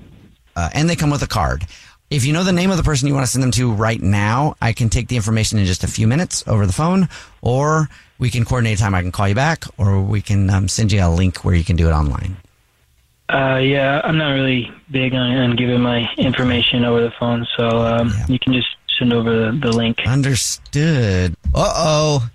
Uh, 0.54 0.68
and 0.74 0.90
they 0.90 0.96
come 0.96 1.10
with 1.10 1.22
a 1.22 1.28
card. 1.28 1.66
If 2.10 2.24
you 2.24 2.32
know 2.32 2.42
the 2.42 2.52
name 2.52 2.70
of 2.70 2.78
the 2.78 2.82
person 2.82 3.06
you 3.06 3.12
want 3.12 3.26
to 3.26 3.30
send 3.30 3.42
them 3.42 3.50
to 3.52 3.70
right 3.70 4.00
now, 4.00 4.54
I 4.62 4.72
can 4.72 4.88
take 4.88 5.08
the 5.08 5.16
information 5.16 5.58
in 5.58 5.66
just 5.66 5.84
a 5.84 5.86
few 5.86 6.06
minutes 6.06 6.42
over 6.46 6.64
the 6.66 6.72
phone, 6.72 7.08
or 7.42 7.90
we 8.18 8.30
can 8.30 8.46
coordinate 8.46 8.78
a 8.78 8.80
time 8.80 8.94
I 8.94 9.02
can 9.02 9.12
call 9.12 9.28
you 9.28 9.34
back, 9.34 9.64
or 9.76 10.00
we 10.00 10.22
can 10.22 10.48
um, 10.48 10.68
send 10.68 10.90
you 10.90 11.04
a 11.04 11.10
link 11.10 11.44
where 11.44 11.54
you 11.54 11.64
can 11.64 11.76
do 11.76 11.86
it 11.86 11.92
online. 11.92 12.38
Uh, 13.30 13.58
yeah, 13.58 14.00
I'm 14.04 14.16
not 14.16 14.30
really 14.30 14.72
big 14.90 15.14
on, 15.14 15.36
on 15.36 15.56
giving 15.56 15.82
my 15.82 16.10
information 16.16 16.82
over 16.84 17.02
the 17.02 17.10
phone, 17.20 17.46
so 17.58 17.68
um, 17.68 18.14
you 18.26 18.38
can 18.38 18.54
just 18.54 18.68
send 18.98 19.12
over 19.12 19.30
the, 19.30 19.58
the 19.60 19.70
link. 19.70 20.00
Understood. 20.06 21.36
Uh 21.54 21.72
oh. 21.76 22.30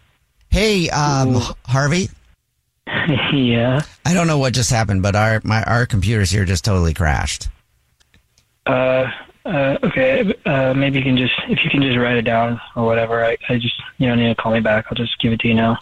Hey, 0.50 0.88
um, 0.92 1.42
Harvey. 1.66 2.10
yeah. 3.34 3.82
I 4.06 4.14
don't 4.14 4.28
know 4.28 4.38
what 4.38 4.54
just 4.54 4.70
happened, 4.70 5.02
but 5.02 5.16
our 5.16 5.42
my 5.44 5.64
our 5.64 5.88
computers 5.88 6.30
here 6.30 6.46
just 6.46 6.64
totally 6.64 6.94
crashed. 6.94 7.48
Uh, 8.68 9.10
uh, 9.46 9.78
okay. 9.84 10.34
Uh, 10.46 10.74
maybe 10.74 11.00
you 11.00 11.04
can 11.04 11.18
just 11.18 11.34
if 11.50 11.64
you 11.64 11.70
can 11.70 11.82
just 11.82 11.98
write 11.98 12.18
it 12.18 12.24
down 12.24 12.60
or 12.76 12.86
whatever. 12.86 13.24
I, 13.24 13.38
I 13.50 13.58
just 13.58 13.76
you 13.98 14.08
don't 14.08 14.20
need 14.20 14.30
to 14.30 14.36
call 14.36 14.54
me 14.54 14.60
back. 14.60 14.86
I'll 14.90 14.96
just 14.96 15.20
give 15.20 15.34
it 15.34 15.40
to 15.42 15.48
you 15.48 15.54
now. 15.54 15.80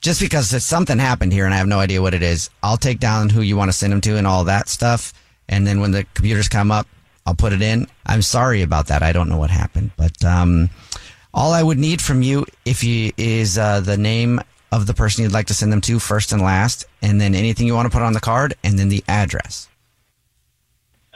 Just 0.00 0.20
because 0.20 0.64
something 0.64 0.98
happened 0.98 1.32
here 1.32 1.44
and 1.44 1.54
I 1.54 1.58
have 1.58 1.68
no 1.68 1.78
idea 1.78 2.02
what 2.02 2.12
it 2.12 2.24
is, 2.24 2.50
I'll 2.62 2.76
take 2.76 2.98
down 2.98 3.28
who 3.28 3.40
you 3.40 3.56
want 3.56 3.68
to 3.68 3.72
send 3.72 3.92
them 3.92 4.00
to 4.00 4.16
and 4.16 4.26
all 4.26 4.42
that 4.44 4.68
stuff. 4.68 5.12
And 5.48 5.64
then 5.64 5.80
when 5.80 5.92
the 5.92 6.04
computers 6.14 6.48
come 6.48 6.72
up, 6.72 6.88
I'll 7.24 7.36
put 7.36 7.52
it 7.52 7.62
in. 7.62 7.86
I'm 8.04 8.22
sorry 8.22 8.62
about 8.62 8.88
that. 8.88 9.04
I 9.04 9.12
don't 9.12 9.28
know 9.28 9.38
what 9.38 9.50
happened, 9.50 9.92
but 9.96 10.24
um, 10.24 10.70
all 11.32 11.52
I 11.52 11.62
would 11.62 11.78
need 11.78 12.02
from 12.02 12.22
you 12.22 12.46
if 12.64 12.82
you 12.82 13.12
is 13.16 13.58
uh, 13.58 13.80
the 13.80 13.96
name 13.96 14.40
of 14.72 14.86
the 14.86 14.94
person 14.94 15.22
you'd 15.22 15.32
like 15.32 15.46
to 15.46 15.54
send 15.54 15.72
them 15.72 15.82
to 15.82 15.98
first 15.98 16.32
and 16.32 16.42
last, 16.42 16.84
and 17.00 17.20
then 17.20 17.34
anything 17.34 17.66
you 17.66 17.74
want 17.74 17.86
to 17.86 17.96
put 17.96 18.02
on 18.02 18.14
the 18.14 18.20
card, 18.20 18.54
and 18.64 18.78
then 18.78 18.88
the 18.88 19.04
address. 19.06 19.68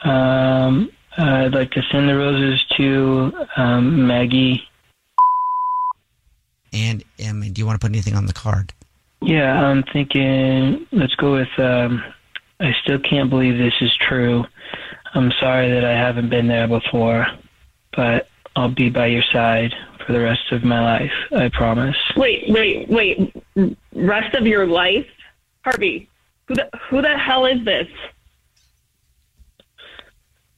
Um, 0.03 0.91
uh, 1.17 1.45
I'd 1.45 1.53
like 1.53 1.71
to 1.71 1.81
send 1.91 2.07
the 2.07 2.15
roses 2.15 2.63
to 2.77 3.31
um, 3.55 4.07
Maggie. 4.07 4.63
And 6.73 7.03
um, 7.27 7.41
do 7.41 7.59
you 7.59 7.65
want 7.65 7.79
to 7.79 7.85
put 7.85 7.91
anything 7.91 8.15
on 8.15 8.25
the 8.25 8.33
card? 8.33 8.73
Yeah, 9.21 9.65
I'm 9.65 9.83
thinking. 9.83 10.85
Let's 10.91 11.15
go 11.15 11.33
with. 11.33 11.47
Um, 11.57 12.03
I 12.59 12.71
still 12.83 12.99
can't 12.99 13.29
believe 13.29 13.57
this 13.57 13.73
is 13.81 13.95
true. 13.95 14.45
I'm 15.13 15.31
sorry 15.39 15.71
that 15.71 15.85
I 15.85 15.93
haven't 15.93 16.29
been 16.29 16.47
there 16.47 16.67
before, 16.67 17.25
but 17.95 18.27
I'll 18.55 18.73
be 18.73 18.89
by 18.89 19.07
your 19.07 19.23
side 19.31 19.73
for 20.05 20.13
the 20.13 20.19
rest 20.19 20.51
of 20.51 20.63
my 20.63 20.81
life. 20.81 21.11
I 21.35 21.49
promise. 21.49 21.95
Wait, 22.15 22.45
wait, 22.49 22.87
wait. 22.89 23.35
Rest 23.93 24.35
of 24.35 24.45
your 24.45 24.67
life, 24.67 25.07
Harvey. 25.63 26.09
Who 26.47 26.55
the 26.55 26.69
who 26.89 27.01
the 27.01 27.17
hell 27.17 27.45
is 27.45 27.63
this, 27.65 27.87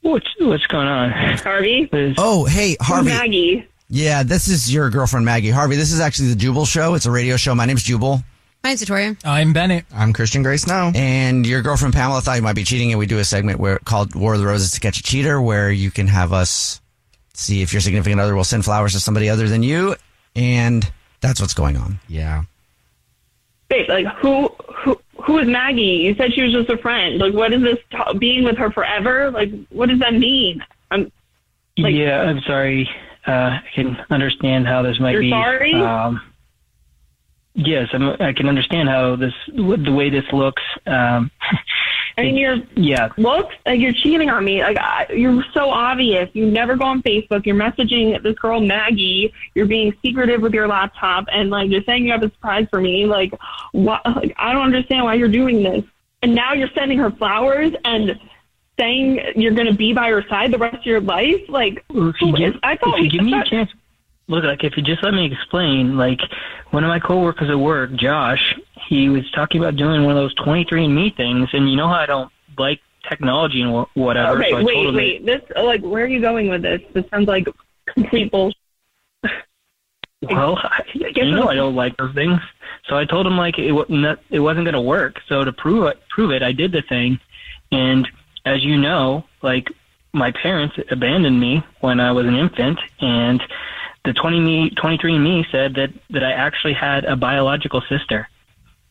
What's 0.02 0.28
what's 0.40 0.66
going 0.68 0.88
on? 0.88 1.12
Harvey? 1.40 1.90
Oh, 2.18 2.46
hey, 2.46 2.78
Harvey. 2.80 3.10
Maggie. 3.10 3.68
Yeah, 3.90 4.24
this 4.24 4.48
is 4.48 4.74
your 4.74 4.90
girlfriend 4.90 5.26
Maggie. 5.26 5.50
Harvey, 5.50 5.76
this 5.76 5.92
is 5.92 6.00
actually 6.00 6.30
the 6.30 6.36
Jubal 6.36 6.66
Show. 6.66 6.94
It's 6.94 7.06
a 7.06 7.12
radio 7.12 7.38
show. 7.38 7.56
My 7.56 7.66
name's 7.66 7.84
Jubal. 7.84 8.22
Hi, 8.64 8.72
it's 8.72 8.82
Victoria. 8.82 9.16
I'm 9.24 9.52
Bennett. 9.54 9.86
I'm 9.94 10.14
Christian 10.14 10.44
Grace 10.44 10.68
now. 10.68 10.92
And 10.94 11.46
your 11.46 11.62
girlfriend 11.62 11.94
Pamela 11.94 12.22
thought 12.22 12.36
you 12.36 12.42
might 12.42 12.56
be 12.56 12.64
cheating, 12.64 12.92
and 12.92 13.00
we 13.00 13.06
do 13.06 13.18
a 13.18 13.24
segment 13.24 13.60
where 13.60 13.80
called 13.80 14.16
War 14.16 14.34
of 14.34 14.40
the 14.40 14.46
Roses 14.46 14.72
to 14.72 14.80
Catch 14.80 15.00
a 15.00 15.04
Cheater, 15.04 15.42
where 15.42 15.72
you 15.72 15.92
can 15.92 16.08
have 16.08 16.34
us 16.34 16.82
see 17.34 17.62
if 17.62 17.74
your 17.74 17.82
significant 17.82 18.22
other 18.22 18.36
will 18.36 18.44
send 18.44 18.66
flowers 18.66 18.94
to 18.94 19.00
somebody 19.00 19.30
other 19.30 19.48
than 19.48 19.64
you, 19.64 19.96
and 20.36 20.90
that's 21.22 21.42
what's 21.42 21.54
going 21.54 21.78
on. 21.78 22.00
Yeah. 22.08 22.44
Wait, 23.72 23.88
like 23.88 24.08
who 24.18 24.50
who 25.30 25.38
is 25.38 25.48
Maggie? 25.48 26.02
You 26.08 26.16
said 26.16 26.34
she 26.34 26.42
was 26.42 26.52
just 26.52 26.70
a 26.70 26.78
friend. 26.78 27.20
Like, 27.20 27.34
what 27.36 27.54
is 27.54 27.62
this 27.62 27.78
t- 27.92 28.18
being 28.18 28.44
with 28.44 28.58
her 28.58 28.72
forever? 28.72 29.30
Like, 29.30 29.50
what 29.70 29.88
does 29.90 30.00
that 30.00 30.14
mean? 30.16 30.64
I'm 30.90 31.12
Like- 31.78 31.94
yeah, 31.94 32.22
I'm 32.22 32.42
sorry. 32.42 32.90
Uh, 33.28 33.32
I 33.62 33.64
can 33.76 33.96
understand 34.10 34.66
how 34.68 34.82
this 34.82 35.00
might 35.00 35.12
You're 35.12 35.22
be. 35.22 35.30
sorry? 35.30 35.74
Um, 35.76 36.20
yes, 37.54 37.88
I'm, 37.94 38.10
I 38.20 38.34
can 38.34 38.48
understand 38.50 38.90
how 38.90 39.16
this, 39.16 39.34
the 39.54 39.94
way 39.96 40.10
this 40.10 40.26
looks. 40.34 40.64
Um, 40.88 41.30
I 42.20 42.24
mean, 42.24 42.38
you're 42.38 42.58
yeah. 42.76 43.10
looks 43.18 43.56
like 43.66 43.80
you're 43.80 43.94
cheating 43.94 44.30
on 44.30 44.44
me. 44.44 44.62
Like 44.62 44.78
I, 44.78 45.08
you're 45.14 45.44
so 45.54 45.70
obvious. 45.70 46.30
You 46.34 46.46
never 46.50 46.76
go 46.76 46.86
on 46.86 47.02
Facebook. 47.02 47.46
You're 47.46 47.56
messaging 47.56 48.22
this 48.22 48.38
girl 48.38 48.60
Maggie. 48.62 49.34
You're 49.56 49.66
being 49.66 49.94
secretive 50.02 50.42
with 50.42 50.54
your 50.54 50.68
laptop, 50.68 51.26
and 51.32 51.50
like 51.50 51.70
you're 51.70 51.84
saying 51.84 52.06
you 52.06 52.12
have 52.12 52.24
a 52.24 52.30
surprise 52.32 52.68
for 52.70 52.82
me. 52.82 53.06
Like, 53.06 53.34
what? 53.72 54.02
Like 54.06 54.34
I 54.38 54.54
don't 54.54 54.64
understand 54.64 55.06
why 55.06 55.16
you're 55.16 55.28
doing 55.28 55.64
this. 55.64 55.84
And 56.22 56.36
now 56.36 56.54
you're 56.54 56.70
sending 56.76 56.98
her 57.00 57.12
flowers 57.12 57.72
and 57.86 58.20
saying 58.78 59.22
you're 59.36 59.54
going 59.54 59.68
to 59.68 59.74
be 59.74 59.94
by 59.94 60.10
her 60.10 60.24
side 60.28 60.52
the 60.52 60.58
rest 60.58 60.78
of 60.78 60.86
your 60.86 61.02
life. 61.02 61.42
Like, 61.48 61.84
Well, 61.90 62.10
if 62.10 62.22
you 62.22 62.36
give, 62.36 62.56
I 62.64 62.76
thought 62.76 62.96
if 62.96 62.98
you 62.98 63.04
we- 63.04 63.10
give 63.10 63.24
me 63.26 63.40
a 63.40 63.44
chance, 63.46 63.70
look, 64.30 64.44
like 64.44 64.64
if 64.64 64.78
you 64.78 64.84
just 64.84 65.04
let 65.04 65.14
me 65.14 65.26
explain, 65.26 65.98
like 65.98 66.22
one 66.70 66.84
of 66.84 66.88
my 66.88 67.00
coworkers 67.00 67.50
at 67.50 67.60
work, 67.60 67.94
Josh, 67.96 68.56
he 68.88 69.10
was 69.10 69.30
talking 69.32 69.60
about 69.60 69.76
doing 69.76 70.06
one 70.06 70.16
of 70.16 70.24
those 70.24 70.36
23andMe 70.36 71.16
things, 71.18 71.50
and 71.52 71.70
you 71.70 71.76
know 71.76 71.88
how 71.88 71.96
I 71.96 72.06
don't 72.06 72.32
like 72.58 72.80
technology 73.08 73.62
and 73.62 73.74
wh- 73.74 73.98
whatever. 73.98 74.40
Okay, 74.40 74.52
so 74.52 74.58
I 74.58 74.64
wait, 74.64 74.74
told 74.74 74.88
him 74.88 74.96
wait. 74.96 75.26
This 75.26 75.42
like, 75.56 75.82
where 75.82 76.06
are 76.06 76.08
you 76.08 76.22
going 76.22 76.48
with 76.48 76.62
this? 76.62 76.82
This 76.94 77.06
sounds 77.10 77.28
like 77.28 77.48
complete 77.88 78.32
bullshit. 78.32 78.56
Well, 80.22 80.58
I, 80.62 80.84
you 80.94 81.32
know 81.32 81.48
I 81.48 81.56
don't 81.56 81.76
like 81.76 81.96
those 81.98 82.14
things, 82.14 82.40
so 82.88 82.98
I 82.98 83.06
told 83.06 83.26
him 83.26 83.38
like 83.38 83.58
it 83.58 83.72
it 83.72 84.40
wasn't 84.40 84.66
going 84.66 84.74
to 84.74 84.82
work. 84.82 85.20
So 85.28 85.44
to 85.44 85.52
prove 85.54 85.88
it, 85.88 86.00
prove 86.10 86.32
it, 86.32 86.44
I 86.44 86.52
did 86.52 86.72
the 86.72 86.84
thing, 86.84 87.20
and 87.72 88.08
as 88.46 88.64
you 88.64 88.78
know, 88.78 89.24
like 89.42 89.70
my 90.14 90.32
parents 90.32 90.76
abandoned 90.92 91.40
me 91.40 91.64
when 91.82 92.00
I 92.00 92.12
was 92.12 92.26
an 92.26 92.36
infant, 92.36 92.80
and 93.00 93.42
the 94.06 94.14
20 94.14 94.40
me 94.40 94.70
23andMe 94.72 95.46
said 95.52 95.76
that 95.76 95.90
that 96.10 96.24
I 96.24 96.32
actually 96.32 96.74
had 96.74 97.06
a 97.06 97.16
biological 97.16 97.82
sister, 97.90 98.28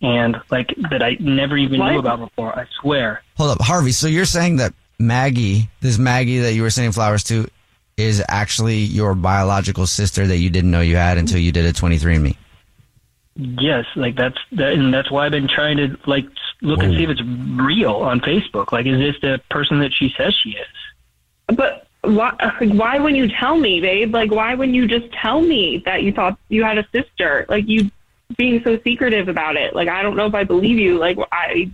and 0.02 0.36
like 0.50 0.74
that 0.90 1.02
I 1.02 1.16
never 1.20 1.56
even 1.56 1.80
What? 1.80 1.92
knew 1.92 1.98
about 1.98 2.20
before. 2.20 2.58
I 2.58 2.66
swear. 2.80 3.22
Hold 3.36 3.50
up, 3.50 3.60
Harvey. 3.60 3.92
So 3.92 4.06
you're 4.06 4.24
saying 4.24 4.56
that 4.56 4.74
Maggie, 4.98 5.68
this 5.80 5.98
Maggie 5.98 6.38
that 6.40 6.54
you 6.54 6.62
were 6.62 6.70
sending 6.70 6.92
flowers 6.92 7.24
to, 7.24 7.48
is 7.96 8.22
actually 8.28 8.78
your 8.78 9.14
biological 9.14 9.86
sister 9.86 10.26
that 10.26 10.36
you 10.38 10.50
didn't 10.50 10.70
know 10.70 10.80
you 10.80 10.96
had 10.96 11.18
until 11.18 11.38
you 11.38 11.50
did 11.52 11.64
a 11.64 11.72
23andMe. 11.72 12.36
Yes, 13.36 13.84
like 13.96 14.16
that's 14.16 14.38
that, 14.52 14.72
and 14.74 14.92
that's 14.92 15.10
why 15.10 15.26
I've 15.26 15.32
been 15.32 15.48
trying 15.48 15.76
to 15.78 15.96
like 16.06 16.24
s- 16.26 16.32
look 16.60 16.82
and 16.82 16.92
see 16.96 17.04
if 17.04 17.10
it's 17.10 17.22
real 17.22 17.94
on 17.94 18.20
Facebook. 18.20 18.72
Like, 18.72 18.86
is 18.86 18.98
this 18.98 19.14
the 19.22 19.40
person 19.50 19.78
that 19.80 19.92
she 19.92 20.12
says 20.16 20.34
she 20.42 20.50
is? 20.50 20.66
But 21.56 21.86
why? 22.02 22.34
Why 22.60 22.98
wouldn't 22.98 23.18
you 23.18 23.28
tell 23.28 23.56
me, 23.56 23.80
babe? 23.80 24.14
Like, 24.14 24.30
why 24.30 24.54
wouldn't 24.54 24.76
you 24.76 24.86
just 24.86 25.12
tell 25.12 25.40
me 25.40 25.82
that 25.84 26.02
you 26.02 26.12
thought 26.12 26.38
you 26.48 26.62
had 26.64 26.78
a 26.78 26.86
sister? 26.92 27.46
Like, 27.48 27.66
you 27.66 27.90
being 28.36 28.62
so 28.64 28.78
secretive 28.84 29.28
about 29.28 29.56
it. 29.56 29.74
Like, 29.74 29.88
I 29.88 30.02
don't 30.02 30.16
know 30.16 30.26
if 30.26 30.34
I 30.34 30.44
believe 30.44 30.78
you. 30.78 30.98
Like, 30.98 31.18
I, 31.32 31.70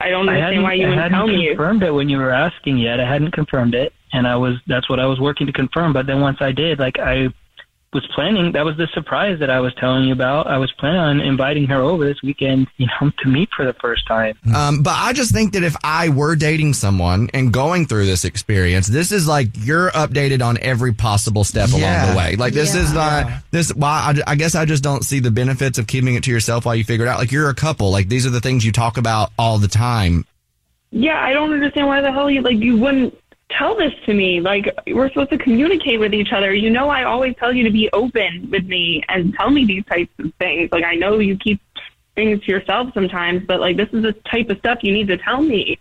I 0.00 0.10
don't 0.10 0.28
understand 0.28 0.44
hadn't, 0.44 0.62
why 0.62 0.74
you 0.74 0.86
I 0.86 0.88
wouldn't 0.88 1.02
hadn't 1.02 1.18
tell 1.18 1.26
me. 1.26 1.48
confirmed 1.48 1.82
it 1.82 1.90
when 1.90 2.08
you 2.08 2.18
were 2.18 2.32
asking 2.32 2.78
yet. 2.78 3.00
I 3.00 3.08
hadn't 3.08 3.32
confirmed 3.32 3.74
it, 3.74 3.92
and 4.12 4.26
I 4.26 4.36
was 4.36 4.56
that's 4.66 4.88
what 4.88 5.00
I 5.00 5.06
was 5.06 5.20
working 5.20 5.46
to 5.46 5.52
confirm. 5.52 5.92
But 5.92 6.06
then 6.06 6.20
once 6.20 6.38
I 6.40 6.52
did, 6.52 6.78
like 6.78 6.98
I 6.98 7.28
was 7.94 8.06
planning, 8.08 8.52
that 8.52 8.64
was 8.64 8.76
the 8.76 8.88
surprise 8.92 9.38
that 9.38 9.48
I 9.48 9.60
was 9.60 9.72
telling 9.74 10.04
you 10.04 10.12
about. 10.12 10.46
I 10.48 10.58
was 10.58 10.70
planning 10.72 11.00
on 11.00 11.20
inviting 11.20 11.66
her 11.68 11.80
over 11.80 12.04
this 12.04 12.20
weekend, 12.22 12.66
you 12.76 12.86
know, 12.86 13.10
to 13.22 13.28
meet 13.28 13.48
for 13.56 13.64
the 13.64 13.72
first 13.74 14.06
time. 14.06 14.36
Um, 14.54 14.82
but 14.82 14.94
I 14.96 15.12
just 15.12 15.32
think 15.32 15.52
that 15.52 15.62
if 15.62 15.76
I 15.84 16.08
were 16.08 16.36
dating 16.36 16.74
someone 16.74 17.30
and 17.32 17.52
going 17.52 17.86
through 17.86 18.06
this 18.06 18.24
experience, 18.24 18.88
this 18.88 19.12
is 19.12 19.26
like 19.26 19.48
you're 19.54 19.90
updated 19.92 20.44
on 20.44 20.58
every 20.58 20.92
possible 20.92 21.44
step 21.44 21.70
along 21.70 22.10
the 22.10 22.16
way. 22.16 22.36
Like 22.36 22.52
this 22.52 22.74
is 22.74 22.92
not 22.92 23.30
this. 23.50 23.72
Why 23.74 24.12
I, 24.26 24.32
I 24.32 24.34
guess 24.34 24.54
I 24.54 24.64
just 24.64 24.82
don't 24.82 25.04
see 25.04 25.20
the 25.20 25.30
benefits 25.30 25.78
of 25.78 25.86
keeping 25.86 26.16
it 26.16 26.24
to 26.24 26.30
yourself 26.30 26.66
while 26.66 26.74
you 26.74 26.84
figure 26.84 27.06
it 27.06 27.08
out. 27.08 27.18
Like 27.18 27.32
you're 27.32 27.48
a 27.48 27.54
couple. 27.54 27.90
Like 27.90 28.08
these 28.08 28.26
are 28.26 28.30
the 28.30 28.40
things 28.40 28.64
you 28.64 28.72
talk 28.72 28.96
about 28.96 29.30
all 29.38 29.58
the 29.58 29.68
time. 29.68 30.26
Yeah, 30.90 31.20
I 31.20 31.32
don't 31.32 31.52
understand 31.52 31.88
why 31.88 32.00
the 32.00 32.12
hell 32.12 32.30
you 32.30 32.40
like 32.42 32.58
you 32.58 32.76
wouldn't 32.76 33.18
tell 33.50 33.76
this 33.76 33.92
to 34.06 34.14
me. 34.14 34.40
Like 34.40 34.74
we're 34.86 35.08
supposed 35.08 35.30
to 35.30 35.38
communicate 35.38 36.00
with 36.00 36.14
each 36.14 36.32
other. 36.32 36.54
You 36.54 36.70
know, 36.70 36.88
I 36.88 37.04
always 37.04 37.34
tell 37.36 37.52
you 37.52 37.64
to 37.64 37.70
be 37.70 37.90
open 37.92 38.50
with 38.50 38.66
me 38.66 39.02
and 39.08 39.34
tell 39.34 39.50
me 39.50 39.64
these 39.64 39.84
types 39.86 40.12
of 40.18 40.32
things. 40.34 40.70
Like 40.72 40.84
I 40.84 40.94
know 40.94 41.18
you 41.18 41.36
keep 41.36 41.60
things 42.14 42.42
to 42.44 42.50
yourself 42.50 42.92
sometimes, 42.94 43.44
but 43.46 43.60
like 43.60 43.76
this 43.76 43.88
is 43.92 44.02
the 44.02 44.12
type 44.12 44.50
of 44.50 44.58
stuff 44.58 44.78
you 44.82 44.92
need 44.92 45.08
to 45.08 45.16
tell 45.16 45.42
me. 45.42 45.78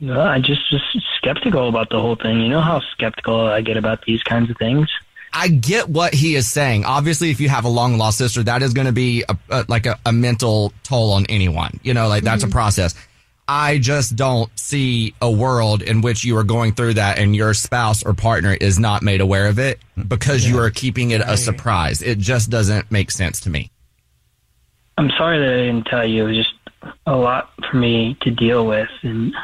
No, 0.00 0.20
I 0.20 0.38
just 0.40 0.68
just 0.70 0.84
skeptical 1.16 1.68
about 1.68 1.90
the 1.90 2.00
whole 2.00 2.16
thing. 2.16 2.40
You 2.40 2.48
know 2.48 2.62
how 2.62 2.80
skeptical 2.92 3.40
I 3.40 3.60
get 3.60 3.76
about 3.76 4.04
these 4.06 4.22
kinds 4.22 4.50
of 4.50 4.56
things. 4.56 4.88
I 5.32 5.48
get 5.48 5.88
what 5.88 6.12
he 6.12 6.34
is 6.34 6.50
saying. 6.50 6.84
Obviously, 6.84 7.30
if 7.30 7.40
you 7.40 7.48
have 7.48 7.64
a 7.64 7.68
long 7.68 7.98
lost 7.98 8.18
sister, 8.18 8.42
that 8.42 8.62
is 8.62 8.72
going 8.72 8.86
to 8.86 8.92
be 8.92 9.24
a, 9.28 9.36
a, 9.50 9.64
like 9.68 9.86
a, 9.86 9.98
a 10.04 10.12
mental 10.12 10.72
toll 10.82 11.12
on 11.12 11.26
anyone. 11.26 11.78
You 11.82 11.94
know, 11.94 12.08
like 12.08 12.24
that's 12.24 12.42
a 12.42 12.46
mm-hmm. 12.46 12.52
process. 12.52 12.94
I 13.52 13.78
just 13.78 14.14
don't 14.14 14.48
see 14.56 15.12
a 15.20 15.28
world 15.28 15.82
in 15.82 16.02
which 16.02 16.22
you 16.22 16.36
are 16.36 16.44
going 16.44 16.72
through 16.72 16.94
that 16.94 17.18
and 17.18 17.34
your 17.34 17.52
spouse 17.52 18.04
or 18.04 18.14
partner 18.14 18.52
is 18.52 18.78
not 18.78 19.02
made 19.02 19.20
aware 19.20 19.48
of 19.48 19.58
it 19.58 19.80
because 20.06 20.48
you 20.48 20.56
are 20.60 20.70
keeping 20.70 21.10
it 21.10 21.20
a 21.20 21.36
surprise. 21.36 22.00
It 22.00 22.18
just 22.18 22.48
doesn't 22.48 22.92
make 22.92 23.10
sense 23.10 23.40
to 23.40 23.50
me. 23.50 23.72
I'm 24.96 25.10
sorry 25.18 25.40
that 25.40 25.48
I 25.48 25.66
didn't 25.66 25.86
tell 25.86 26.06
you. 26.06 26.26
It 26.26 26.28
was 26.28 26.36
just 26.36 26.54
a 27.06 27.16
lot 27.16 27.50
for 27.68 27.76
me 27.76 28.16
to 28.20 28.30
deal 28.30 28.68
with, 28.68 28.88
and 29.02 29.34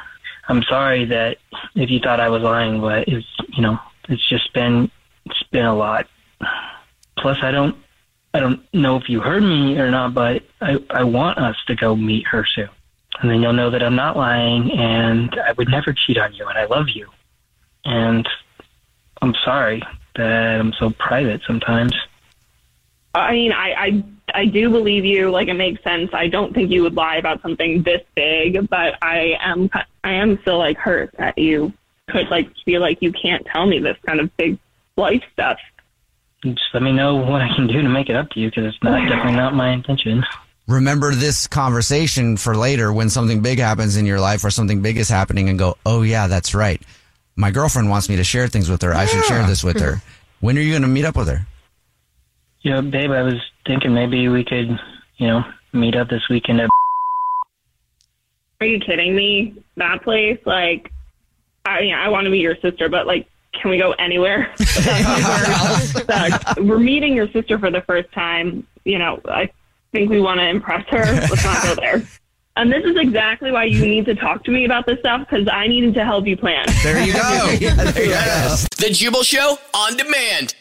I'm 0.47 0.63
sorry 0.63 1.05
that 1.07 1.39
if 1.75 1.91
you 1.91 1.99
thought 1.99 2.21
I 2.21 2.29
was 2.29 2.43
lying, 2.43 2.81
but 2.81 3.09
it's 3.09 3.27
you 3.57 3.63
know 3.63 3.77
it's 4.09 4.29
just 4.29 4.53
been 4.53 4.89
it's 5.25 5.43
been 5.51 5.65
a 5.65 5.75
lot. 5.75 6.07
Plus, 7.19 7.39
I 7.43 7.51
don't 7.51 7.77
I 8.35 8.39
don't 8.39 8.63
know 8.73 8.97
if 8.99 9.09
you 9.09 9.19
heard 9.19 9.43
me 9.43 9.77
or 9.81 9.91
not, 9.91 10.15
but 10.15 10.45
I 10.61 10.79
I 10.91 11.03
want 11.03 11.39
us 11.39 11.57
to 11.67 11.75
go 11.75 11.97
meet 11.97 12.29
her 12.29 12.47
soon, 12.47 12.69
and 13.21 13.31
then 13.31 13.43
you'll 13.43 13.53
know 13.53 13.71
that 13.71 13.83
I'm 13.83 13.97
not 13.97 14.17
lying, 14.17 14.71
and 14.73 15.35
I 15.47 15.53
would 15.53 15.69
never 15.69 15.93
cheat 15.93 16.19
on 16.19 16.35
you, 16.35 16.47
and 16.47 16.59
I 16.59 16.67
love 16.67 16.87
you, 16.95 17.09
and 17.85 18.29
I'm 19.23 19.35
sorry 19.45 19.83
that 20.17 20.61
I'm 20.61 20.73
so 20.79 20.91
private 20.91 21.41
sometimes. 21.47 21.95
I 23.15 23.33
mean, 23.33 23.53
I, 23.53 23.73
I 23.73 24.05
I 24.35 24.45
do 24.47 24.69
believe 24.69 25.05
you. 25.05 25.31
Like 25.31 25.49
it 25.49 25.55
makes 25.55 25.83
sense. 25.83 26.11
I 26.13 26.29
don't 26.29 26.53
think 26.55 26.71
you 26.71 26.83
would 26.83 26.95
lie 26.95 27.17
about 27.17 27.41
something 27.41 27.83
this 27.83 28.03
big, 28.15 28.69
but 28.69 28.95
I 29.01 29.37
am 29.41 29.71
I 30.05 30.13
am 30.13 30.39
still 30.43 30.59
like 30.59 30.77
hurt 30.77 31.15
that 31.17 31.39
you 31.39 31.73
could 32.11 32.29
like 32.29 32.49
feel 32.65 32.81
like 32.81 33.01
you 33.01 33.13
can't 33.13 33.47
tell 33.47 33.67
me 33.67 33.79
this 33.79 33.97
kind 34.07 34.21
of 34.21 34.37
big 34.37 34.59
life 34.97 35.23
stuff. 35.33 35.59
Just 36.45 36.61
let 36.75 36.83
me 36.83 36.93
know 36.93 37.17
what 37.17 37.41
I 37.41 37.49
can 37.55 37.67
do 37.67 37.81
to 37.81 37.89
make 37.89 38.11
it 38.11 38.17
up 38.17 38.29
to 38.31 38.41
you, 38.41 38.51
because 38.51 38.67
it's 38.67 38.83
not 38.83 39.01
definitely 39.09 39.33
not 39.33 39.55
my 39.55 39.71
intention. 39.71 40.23
Remember 40.69 41.15
this 41.15 41.47
conversation 41.47 42.37
for 42.37 42.57
later 42.57 42.93
when 42.93 43.09
something 43.09 43.41
big 43.41 43.61
happens 43.61 43.97
in 43.97 44.05
your 44.05 44.19
life 44.19 44.45
or 44.45 44.51
something 44.51 44.83
big 44.83 44.97
is 44.97 45.09
happening 45.09 45.49
and 45.49 45.59
go, 45.59 45.77
oh, 45.87 46.03
yeah, 46.03 46.27
that's 46.27 46.55
right. 46.55 46.83
My 47.37 47.53
girlfriend 47.53 47.89
wants 47.89 48.09
me 48.09 48.17
to 48.17 48.25
share 48.25 48.49
things 48.49 48.69
with 48.69 48.83
her. 48.83 48.93
I 48.93 49.07
should 49.07 49.25
share 49.25 49.47
this 49.47 49.63
with 49.63 49.81
her. 49.81 50.03
When 50.41 50.59
are 50.59 50.61
you 50.61 50.73
going 50.73 50.83
to 50.83 50.89
meet 50.89 51.07
up 51.07 51.17
with 51.17 51.29
her? 51.29 51.47
Yeah, 52.61 52.83
babe, 52.83 53.11
I 53.11 53.23
was 53.23 53.41
thinking 53.67 53.95
maybe 53.95 54.29
we 54.29 54.45
could, 54.45 54.79
you 55.17 55.27
know, 55.29 55.43
meet 55.73 55.97
up 55.97 56.11
this 56.11 56.29
weekend 56.29 56.61
at. 56.61 56.69
Are 58.61 58.67
you 58.67 58.79
kidding 58.79 59.17
me? 59.17 59.63
That 59.77 60.03
place, 60.03 60.39
like, 60.45 60.93
I 61.65 61.81
mean, 61.81 61.95
I 61.95 62.11
want 62.11 62.27
to 62.27 62.31
meet 62.31 62.43
your 62.43 62.57
sister, 62.57 62.91
but 62.91 63.07
like, 63.07 63.27
can 63.55 63.71
we 63.71 63.79
go 63.79 63.93
anywhere? 63.93 64.53
anywhere 64.87 65.45
else? 65.47 65.95
Like, 66.07 66.57
we're 66.59 66.79
meeting 66.79 67.15
your 67.15 67.31
sister 67.33 67.59
for 67.59 67.71
the 67.71 67.81
first 67.81 68.13
time. 68.13 68.67
You 68.85 68.99
know, 68.99 69.21
I 69.25 69.51
think 69.97 70.11
we 70.11 70.21
want 70.21 70.41
to 70.41 70.49
impress 70.49 70.87
her. 70.89 71.05
Let's 71.05 71.45
not 71.45 71.63
go 71.63 71.75
there. 71.75 72.03
And 72.57 72.73
this 72.73 72.85
is 72.85 72.97
exactly 72.97 73.53
why 73.53 73.65
you 73.65 73.85
need 73.85 74.07
to 74.07 74.15
talk 74.15 74.45
to 74.45 74.51
me 74.51 74.65
about 74.65 74.87
this 74.87 74.99
stuff 75.01 75.29
because 75.29 75.47
I 75.51 75.67
needed 75.67 75.95
to 75.95 76.05
help 76.05 76.27
you 76.27 76.37
plan. 76.37 76.67
There 76.83 77.03
you 77.05 77.13
go. 77.13 77.57
yes. 77.61 78.67
The 78.79 78.91
Jubal 78.91 79.23
Show 79.23 79.59
on 79.75 79.97
demand. 79.97 80.55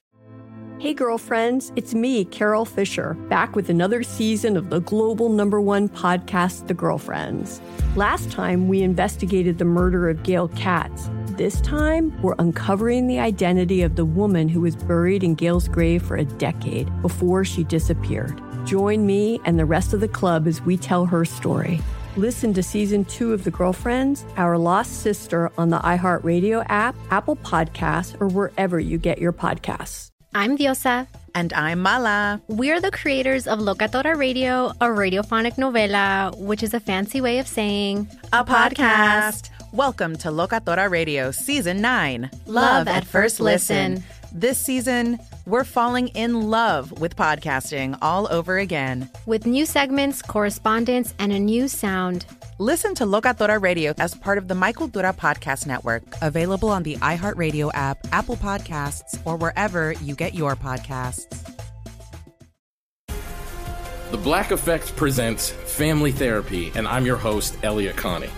Hey, 0.77 0.93
girlfriends, 0.93 1.71
it's 1.77 1.95
me, 1.95 2.25
Carol 2.25 2.65
Fisher, 2.65 3.13
back 3.29 3.55
with 3.55 3.69
another 3.69 4.03
season 4.03 4.57
of 4.57 4.69
the 4.69 4.81
global 4.81 5.29
number 5.29 5.61
one 5.61 5.87
podcast, 5.87 6.67
The 6.67 6.73
Girlfriends. 6.73 7.61
Last 7.95 8.29
time, 8.29 8.67
we 8.67 8.83
investigated 8.83 9.57
the 9.57 9.65
murder 9.65 10.09
of 10.09 10.21
Gail 10.23 10.49
Katz. 10.49 11.09
This 11.37 11.61
time, 11.61 12.21
we're 12.21 12.35
uncovering 12.39 13.07
the 13.07 13.19
identity 13.19 13.81
of 13.81 13.95
the 13.95 14.05
woman 14.05 14.49
who 14.49 14.61
was 14.61 14.75
buried 14.75 15.23
in 15.23 15.33
Gail's 15.35 15.67
grave 15.69 16.03
for 16.03 16.17
a 16.17 16.25
decade 16.25 16.91
before 17.01 17.45
she 17.45 17.63
disappeared. 17.63 18.39
Join 18.65 19.05
me 19.05 19.39
and 19.45 19.59
the 19.59 19.65
rest 19.65 19.93
of 19.93 19.99
the 19.99 20.07
club 20.07 20.47
as 20.47 20.59
we 20.59 20.75
tell 20.75 21.05
her 21.05 21.23
story. 21.23 21.79
Listen 22.17 22.51
to 22.55 22.63
season 22.63 23.05
two 23.05 23.31
of 23.31 23.43
The 23.43 23.51
Girlfriends, 23.51 24.25
Our 24.37 24.57
Lost 24.57 25.01
Sister 25.01 25.51
on 25.55 25.69
the 25.69 25.77
iHeartRadio 25.79 26.65
app, 26.67 26.95
Apple 27.11 27.35
Podcasts, 27.35 28.19
or 28.19 28.27
wherever 28.27 28.79
you 28.79 28.97
get 28.97 29.19
your 29.19 29.33
podcasts. 29.33 30.09
I'm 30.33 30.57
Diosa. 30.57 31.07
And 31.35 31.51
I'm 31.53 31.81
Mala. 31.81 32.41
We're 32.47 32.79
the 32.79 32.91
creators 32.91 33.45
of 33.45 33.59
Locatora 33.59 34.17
Radio, 34.17 34.67
a 34.79 34.85
radiophonic 34.85 35.57
novela, 35.57 36.35
which 36.37 36.63
is 36.63 36.73
a 36.73 36.79
fancy 36.79 37.19
way 37.19 37.39
of 37.39 37.47
saying 37.47 38.07
a 38.31 38.43
podcast. 38.45 39.49
Welcome 39.73 40.15
to 40.19 40.29
Locatora 40.29 40.89
Radio 40.89 41.31
Season 41.31 41.81
9 41.81 42.29
Love, 42.45 42.47
Love 42.47 42.87
at, 42.87 42.95
at, 42.95 43.05
First 43.05 43.41
listen. 43.41 43.95
listen. 43.95 44.07
This 44.37 44.57
season, 44.57 45.17
we're 45.45 45.63
falling 45.63 46.09
in 46.09 46.49
love 46.49 46.99
with 46.99 47.15
podcasting 47.15 47.97
all 48.01 48.27
over 48.29 48.57
again. 48.57 49.09
With 49.25 49.45
new 49.45 49.65
segments, 49.65 50.21
correspondence, 50.21 51.13
and 51.19 51.31
a 51.31 51.39
new 51.39 51.69
sound. 51.69 52.25
Listen 52.59 52.93
to 52.95 53.05
Locatora 53.05 53.61
Radio 53.61 53.93
as 53.97 54.13
part 54.13 54.37
of 54.37 54.49
the 54.49 54.53
My 54.53 54.73
Cultura 54.73 55.15
Podcast 55.15 55.65
Network, 55.67 56.03
available 56.21 56.67
on 56.67 56.83
the 56.83 56.97
iHeartRadio 56.97 57.71
app, 57.73 57.97
Apple 58.11 58.35
Podcasts, 58.35 59.17
or 59.23 59.37
wherever 59.37 59.93
you 60.03 60.15
get 60.15 60.33
your 60.33 60.57
podcasts. 60.57 61.31
The 64.11 64.17
Black 64.17 64.51
Effect 64.51 64.93
presents 64.97 65.49
Family 65.49 66.11
Therapy, 66.11 66.73
and 66.75 66.89
I'm 66.89 67.05
your 67.05 67.15
host, 67.15 67.57
Elliott 67.63 67.95
Connie. 67.95 68.29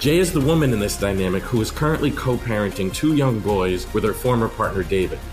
Jay 0.00 0.16
is 0.16 0.32
the 0.32 0.40
woman 0.40 0.72
in 0.72 0.80
this 0.80 0.98
dynamic 0.98 1.42
who 1.42 1.60
is 1.60 1.70
currently 1.70 2.10
co 2.10 2.38
parenting 2.38 2.92
two 2.94 3.16
young 3.16 3.38
boys 3.38 3.86
with 3.92 4.02
her 4.02 4.14
former 4.14 4.48
partner, 4.48 4.82
David. 4.82 5.18